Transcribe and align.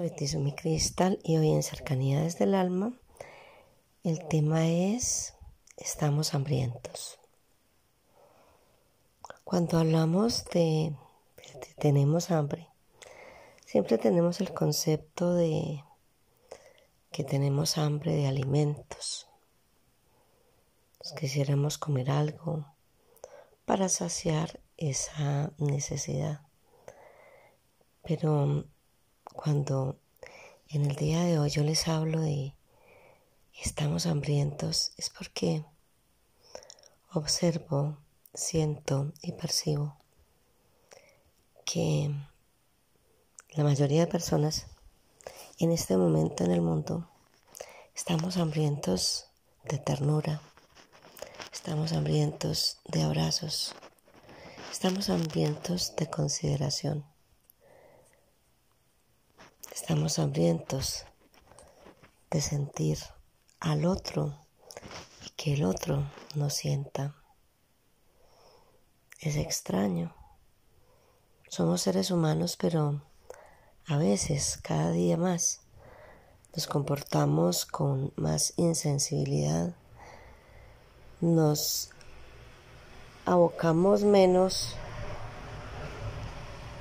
Soy 0.00 0.08
Tizumi 0.08 0.54
Cristal 0.54 1.18
y 1.22 1.36
hoy 1.36 1.50
en 1.50 1.62
Cercanías 1.62 2.38
del 2.38 2.54
Alma 2.54 2.94
el 4.02 4.26
tema 4.28 4.66
es 4.66 5.34
estamos 5.76 6.32
hambrientos. 6.32 7.18
Cuando 9.44 9.76
hablamos 9.76 10.46
de, 10.54 10.96
de 11.36 11.74
tenemos 11.76 12.30
hambre, 12.30 12.66
siempre 13.66 13.98
tenemos 13.98 14.40
el 14.40 14.54
concepto 14.54 15.34
de 15.34 15.84
que 17.12 17.22
tenemos 17.22 17.76
hambre 17.76 18.14
de 18.14 18.26
alimentos. 18.26 19.28
Nos 21.04 21.12
quisiéramos 21.12 21.76
comer 21.76 22.10
algo 22.10 22.64
para 23.66 23.90
saciar 23.90 24.60
esa 24.78 25.52
necesidad. 25.58 26.40
Pero 28.02 28.64
cuando 29.42 29.98
en 30.68 30.84
el 30.84 30.96
día 30.96 31.22
de 31.22 31.38
hoy 31.38 31.48
yo 31.48 31.62
les 31.62 31.88
hablo 31.88 32.20
de 32.20 32.54
estamos 33.58 34.04
hambrientos, 34.04 34.92
es 34.98 35.08
porque 35.08 35.64
observo, 37.14 37.96
siento 38.34 39.14
y 39.22 39.32
percibo 39.32 39.96
que 41.64 42.14
la 43.52 43.64
mayoría 43.64 44.00
de 44.00 44.12
personas 44.12 44.66
en 45.58 45.72
este 45.72 45.96
momento 45.96 46.44
en 46.44 46.50
el 46.50 46.60
mundo 46.60 47.08
estamos 47.94 48.36
hambrientos 48.36 49.24
de 49.64 49.78
ternura, 49.78 50.42
estamos 51.50 51.92
hambrientos 51.92 52.76
de 52.84 53.04
abrazos, 53.04 53.74
estamos 54.70 55.08
hambrientos 55.08 55.96
de 55.96 56.10
consideración. 56.10 57.06
Estamos 59.90 60.20
hambrientos 60.20 61.04
de 62.30 62.40
sentir 62.40 62.96
al 63.58 63.84
otro 63.86 64.38
y 65.26 65.30
que 65.30 65.54
el 65.54 65.64
otro 65.64 66.08
no 66.36 66.48
sienta. 66.48 67.16
Es 69.18 69.34
extraño. 69.34 70.14
Somos 71.48 71.80
seres 71.80 72.12
humanos, 72.12 72.56
pero 72.56 73.02
a 73.88 73.96
veces, 73.96 74.60
cada 74.62 74.92
día 74.92 75.16
más, 75.16 75.62
nos 76.54 76.68
comportamos 76.68 77.66
con 77.66 78.12
más 78.14 78.52
insensibilidad. 78.58 79.74
Nos 81.20 81.90
abocamos 83.24 84.04
menos 84.04 84.76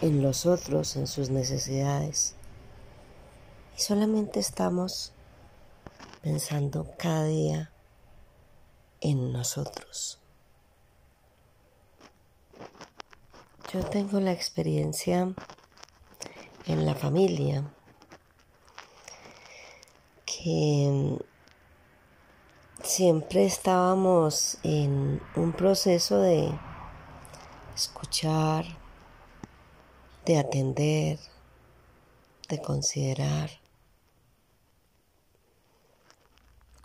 en 0.00 0.22
los 0.22 0.46
otros, 0.46 0.96
en 0.96 1.06
sus 1.06 1.28
necesidades 1.28 2.34
solamente 3.84 4.40
estamos 4.40 5.12
pensando 6.22 6.90
cada 6.96 7.24
día 7.26 7.70
en 9.02 9.30
nosotros. 9.30 10.18
Yo 13.70 13.84
tengo 13.84 14.20
la 14.20 14.32
experiencia 14.32 15.34
en 16.64 16.86
la 16.86 16.94
familia 16.94 17.70
que 20.24 21.18
siempre 22.82 23.44
estábamos 23.44 24.56
en 24.62 25.20
un 25.36 25.52
proceso 25.52 26.20
de 26.20 26.58
escuchar, 27.74 28.64
de 30.24 30.38
atender, 30.38 31.18
de 32.48 32.62
considerar. 32.62 33.63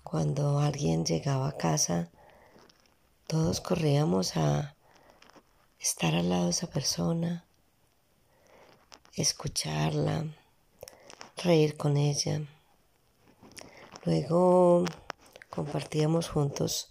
Cuando 0.09 0.57
alguien 0.57 1.05
llegaba 1.05 1.49
a 1.49 1.55
casa, 1.55 2.09
todos 3.27 3.61
corríamos 3.61 4.37
a 4.37 4.75
estar 5.79 6.15
al 6.15 6.29
lado 6.29 6.45
de 6.45 6.49
esa 6.49 6.65
persona, 6.65 7.45
escucharla, 9.13 10.25
reír 11.37 11.77
con 11.77 11.95
ella. 11.95 12.41
Luego 14.03 14.83
compartíamos 15.51 16.27
juntos 16.27 16.89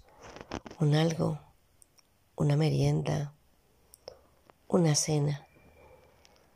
un 0.78 0.94
algo, 0.94 1.40
una 2.36 2.54
merienda, 2.54 3.34
una 4.68 4.94
cena. 4.94 5.44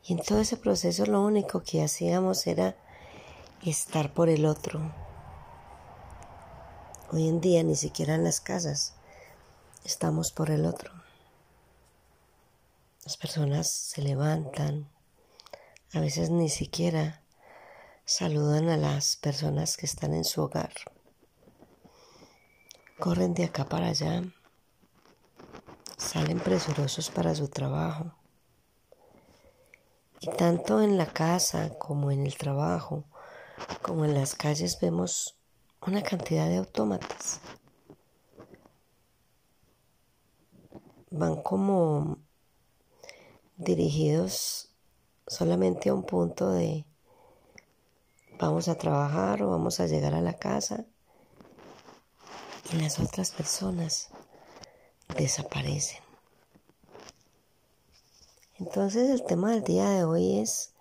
Y 0.04 0.12
en 0.12 0.22
todo 0.22 0.38
ese 0.38 0.56
proceso 0.56 1.06
lo 1.06 1.22
único 1.22 1.64
que 1.64 1.82
hacíamos 1.82 2.46
era 2.46 2.76
estar 3.64 4.14
por 4.14 4.28
el 4.28 4.46
otro, 4.46 5.01
Hoy 7.14 7.28
en 7.28 7.42
día 7.42 7.62
ni 7.62 7.76
siquiera 7.76 8.14
en 8.14 8.24
las 8.24 8.40
casas 8.40 8.94
estamos 9.84 10.32
por 10.32 10.50
el 10.50 10.64
otro. 10.64 10.90
Las 13.04 13.18
personas 13.18 13.70
se 13.70 14.00
levantan, 14.00 14.88
a 15.92 16.00
veces 16.00 16.30
ni 16.30 16.48
siquiera 16.48 17.22
saludan 18.06 18.70
a 18.70 18.78
las 18.78 19.16
personas 19.16 19.76
que 19.76 19.84
están 19.84 20.14
en 20.14 20.24
su 20.24 20.40
hogar. 20.40 20.72
Corren 22.98 23.34
de 23.34 23.44
acá 23.44 23.68
para 23.68 23.88
allá, 23.88 24.22
salen 25.98 26.40
presurosos 26.40 27.10
para 27.10 27.34
su 27.34 27.48
trabajo. 27.48 28.14
Y 30.18 30.30
tanto 30.30 30.80
en 30.80 30.96
la 30.96 31.12
casa 31.12 31.76
como 31.78 32.10
en 32.10 32.24
el 32.24 32.38
trabajo, 32.38 33.04
como 33.82 34.06
en 34.06 34.14
las 34.14 34.34
calles 34.34 34.80
vemos 34.80 35.36
una 35.86 36.02
cantidad 36.02 36.48
de 36.48 36.58
autómatas. 36.58 37.40
Van 41.10 41.42
como 41.42 42.18
dirigidos 43.56 44.70
solamente 45.26 45.88
a 45.88 45.94
un 45.94 46.04
punto 46.04 46.50
de 46.50 46.84
vamos 48.38 48.68
a 48.68 48.76
trabajar 48.76 49.42
o 49.42 49.50
vamos 49.50 49.80
a 49.80 49.86
llegar 49.86 50.14
a 50.14 50.20
la 50.20 50.34
casa 50.34 50.84
y 52.72 52.76
las 52.76 52.98
otras 52.98 53.32
personas 53.32 54.08
desaparecen. 55.16 56.00
Entonces 58.58 59.10
el 59.10 59.24
tema 59.24 59.50
del 59.50 59.64
día 59.64 59.90
de 59.90 60.04
hoy 60.04 60.38
es, 60.38 60.72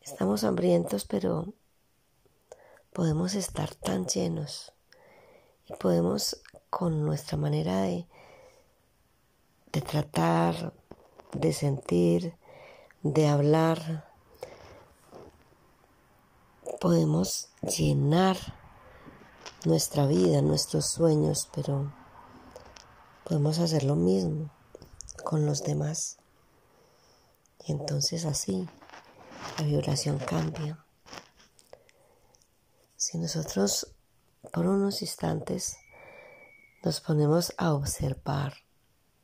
estamos 0.00 0.44
hambrientos, 0.44 1.04
pero 1.04 1.52
podemos 2.96 3.34
estar 3.34 3.74
tan 3.74 4.06
llenos 4.06 4.72
y 5.66 5.74
podemos 5.74 6.40
con 6.70 7.04
nuestra 7.04 7.36
manera 7.36 7.82
de, 7.82 8.06
de 9.70 9.82
tratar, 9.82 10.72
de 11.32 11.52
sentir, 11.52 12.34
de 13.02 13.28
hablar, 13.28 14.08
podemos 16.80 17.50
llenar 17.60 18.38
nuestra 19.66 20.06
vida, 20.06 20.40
nuestros 20.40 20.86
sueños, 20.88 21.50
pero 21.54 21.92
podemos 23.24 23.58
hacer 23.58 23.82
lo 23.82 23.96
mismo 23.96 24.48
con 25.22 25.44
los 25.44 25.64
demás. 25.64 26.16
Y 27.66 27.72
entonces 27.72 28.24
así 28.24 28.66
la 29.58 29.66
vibración 29.66 30.16
cambia. 30.16 30.85
Si 33.08 33.18
nosotros 33.18 33.94
por 34.52 34.66
unos 34.66 35.00
instantes 35.00 35.76
nos 36.82 37.00
ponemos 37.00 37.54
a 37.56 37.72
observar, 37.72 38.54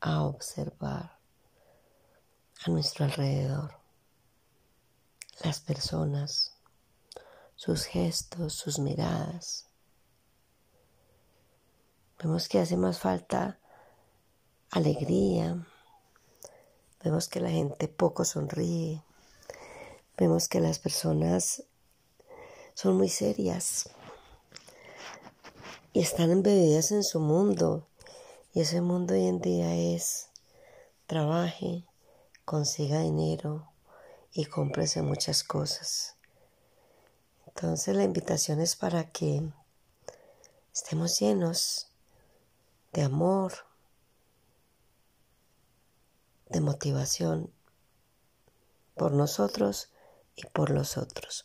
a 0.01 0.23
observar 0.23 1.19
a 2.65 2.71
nuestro 2.71 3.07
alrededor, 3.07 3.75
las 5.43 5.59
personas, 5.59 6.57
sus 7.57 7.87
gestos, 7.87 8.55
sus 8.55 8.79
miradas, 8.79 9.67
vemos 12.23 12.49
que 12.49 12.61
hace 12.61 12.77
más 12.77 13.01
falta 13.01 13.59
alegría, 14.71 15.67
vemos 17.03 17.27
que 17.27 17.41
la 17.41 17.51
gente 17.51 17.89
poco 17.89 18.25
sonríe, 18.25 19.03
vemos 20.17 20.47
que 20.47 20.61
las 20.61 20.79
personas 20.79 21.65
son 22.75 22.97
muy 22.97 23.09
serias 23.09 23.91
y 25.93 26.01
están 26.01 26.31
embebidas 26.31 26.91
en 26.93 27.05
su 27.05 27.21
mundo. 27.21 27.87
Y 28.55 28.61
ese 28.61 28.81
mundo 28.81 29.15
hoy 29.15 29.27
en 29.27 29.41
día 29.41 29.75
es 29.75 30.29
trabaje, 31.07 31.85
consiga 32.45 33.01
dinero 33.01 33.73
y 34.33 34.47
cómprese 34.47 35.03
muchas 35.03 35.45
cosas. 35.45 36.17
Entonces 37.47 37.95
la 37.95 38.05
invitación 38.05 38.61
es 38.61 38.77
para 38.77 39.11
que 39.11 39.43
estemos 40.73 41.19
llenos 41.19 41.89
de 42.93 43.03
amor, 43.03 43.53
de 46.49 46.61
motivación 46.61 47.53
por 48.95 49.13
nosotros 49.13 49.91
y 50.37 50.47
por 50.47 50.71
los 50.71 50.97
otros. 50.97 51.45